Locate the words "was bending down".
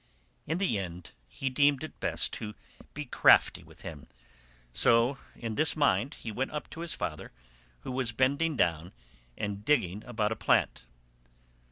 7.91-8.93